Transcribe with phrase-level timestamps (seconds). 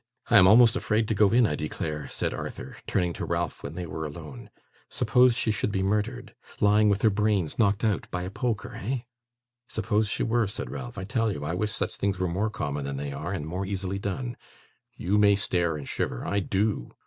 [0.31, 3.75] 'I am almost afraid to go in, I declare,' said Arthur, turning to Ralph when
[3.75, 4.49] they were alone.
[4.89, 6.33] 'Suppose she should be murdered.
[6.59, 9.01] Lying with her brains knocked out by a poker, eh?'
[9.67, 10.97] 'Suppose she were,' said Ralph.
[10.97, 13.63] 'I tell you, I wish such things were more common than they are, and more
[13.63, 14.37] easily done.
[14.95, 16.25] You may stare and shiver.
[16.25, 16.93] I do!